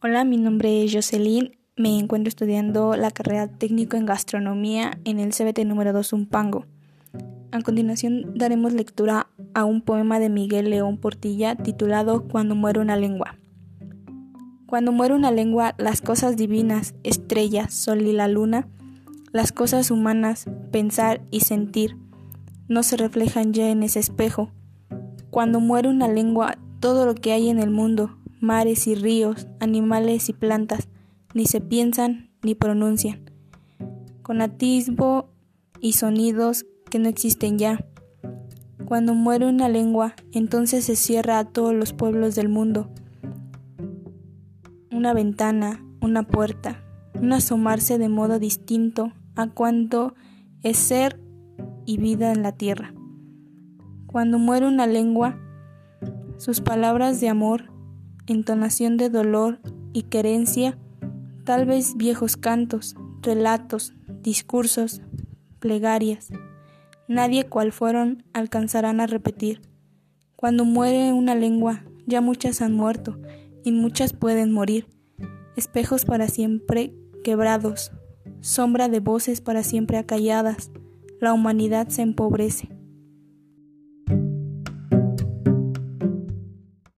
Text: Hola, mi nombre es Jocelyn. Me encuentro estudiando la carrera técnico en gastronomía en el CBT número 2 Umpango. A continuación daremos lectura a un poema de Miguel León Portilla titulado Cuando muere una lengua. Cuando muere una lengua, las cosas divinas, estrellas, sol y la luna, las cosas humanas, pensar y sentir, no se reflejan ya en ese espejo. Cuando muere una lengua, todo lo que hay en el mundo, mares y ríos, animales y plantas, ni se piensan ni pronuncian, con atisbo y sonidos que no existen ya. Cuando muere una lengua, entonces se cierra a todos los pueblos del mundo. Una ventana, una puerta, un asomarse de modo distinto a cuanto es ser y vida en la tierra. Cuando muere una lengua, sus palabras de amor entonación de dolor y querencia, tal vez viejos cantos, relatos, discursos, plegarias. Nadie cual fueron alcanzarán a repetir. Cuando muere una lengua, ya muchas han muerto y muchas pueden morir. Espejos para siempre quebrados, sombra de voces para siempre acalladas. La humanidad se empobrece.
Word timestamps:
Hola, 0.00 0.22
mi 0.22 0.36
nombre 0.36 0.84
es 0.84 0.94
Jocelyn. 0.94 1.56
Me 1.76 1.98
encuentro 1.98 2.28
estudiando 2.28 2.94
la 2.94 3.10
carrera 3.10 3.48
técnico 3.48 3.96
en 3.96 4.06
gastronomía 4.06 5.00
en 5.04 5.18
el 5.18 5.30
CBT 5.30 5.64
número 5.64 5.92
2 5.92 6.12
Umpango. 6.12 6.66
A 7.50 7.60
continuación 7.62 8.32
daremos 8.36 8.72
lectura 8.72 9.26
a 9.54 9.64
un 9.64 9.82
poema 9.82 10.20
de 10.20 10.28
Miguel 10.28 10.70
León 10.70 10.98
Portilla 10.98 11.56
titulado 11.56 12.28
Cuando 12.28 12.54
muere 12.54 12.78
una 12.78 12.94
lengua. 12.94 13.40
Cuando 14.66 14.92
muere 14.92 15.14
una 15.14 15.32
lengua, 15.32 15.74
las 15.78 16.00
cosas 16.00 16.36
divinas, 16.36 16.94
estrellas, 17.02 17.74
sol 17.74 18.02
y 18.02 18.12
la 18.12 18.28
luna, 18.28 18.68
las 19.32 19.50
cosas 19.50 19.90
humanas, 19.90 20.48
pensar 20.70 21.22
y 21.32 21.40
sentir, 21.40 21.96
no 22.68 22.84
se 22.84 22.96
reflejan 22.96 23.52
ya 23.52 23.68
en 23.68 23.82
ese 23.82 23.98
espejo. 23.98 24.52
Cuando 25.30 25.58
muere 25.58 25.88
una 25.88 26.06
lengua, 26.06 26.56
todo 26.78 27.04
lo 27.04 27.16
que 27.16 27.32
hay 27.32 27.48
en 27.48 27.58
el 27.58 27.70
mundo, 27.70 28.16
mares 28.40 28.86
y 28.86 28.94
ríos, 28.94 29.46
animales 29.60 30.28
y 30.28 30.32
plantas, 30.32 30.88
ni 31.34 31.46
se 31.46 31.60
piensan 31.60 32.30
ni 32.42 32.54
pronuncian, 32.54 33.30
con 34.22 34.40
atisbo 34.40 35.30
y 35.80 35.92
sonidos 35.92 36.66
que 36.90 36.98
no 36.98 37.08
existen 37.08 37.58
ya. 37.58 37.84
Cuando 38.86 39.14
muere 39.14 39.46
una 39.46 39.68
lengua, 39.68 40.14
entonces 40.32 40.84
se 40.84 40.96
cierra 40.96 41.38
a 41.38 41.44
todos 41.44 41.74
los 41.74 41.92
pueblos 41.92 42.34
del 42.34 42.48
mundo. 42.48 42.88
Una 44.90 45.12
ventana, 45.12 45.84
una 46.00 46.22
puerta, 46.22 46.82
un 47.14 47.32
asomarse 47.32 47.98
de 47.98 48.08
modo 48.08 48.38
distinto 48.38 49.12
a 49.36 49.48
cuanto 49.48 50.14
es 50.62 50.78
ser 50.78 51.20
y 51.84 51.98
vida 51.98 52.32
en 52.32 52.42
la 52.42 52.52
tierra. 52.52 52.94
Cuando 54.06 54.38
muere 54.38 54.66
una 54.66 54.86
lengua, 54.86 55.38
sus 56.38 56.60
palabras 56.60 57.20
de 57.20 57.28
amor 57.28 57.64
entonación 58.28 58.96
de 58.96 59.10
dolor 59.10 59.58
y 59.92 60.02
querencia, 60.04 60.78
tal 61.44 61.66
vez 61.66 61.96
viejos 61.96 62.36
cantos, 62.36 62.94
relatos, 63.22 63.94
discursos, 64.22 65.02
plegarias. 65.58 66.28
Nadie 67.08 67.46
cual 67.46 67.72
fueron 67.72 68.24
alcanzarán 68.32 69.00
a 69.00 69.06
repetir. 69.06 69.62
Cuando 70.36 70.64
muere 70.64 71.12
una 71.12 71.34
lengua, 71.34 71.84
ya 72.06 72.20
muchas 72.20 72.62
han 72.62 72.74
muerto 72.74 73.18
y 73.64 73.72
muchas 73.72 74.12
pueden 74.12 74.52
morir. 74.52 74.86
Espejos 75.56 76.04
para 76.04 76.28
siempre 76.28 76.94
quebrados, 77.24 77.92
sombra 78.40 78.88
de 78.88 79.00
voces 79.00 79.40
para 79.40 79.62
siempre 79.62 79.98
acalladas. 79.98 80.70
La 81.20 81.32
humanidad 81.32 81.88
se 81.88 82.02
empobrece. 82.02 82.77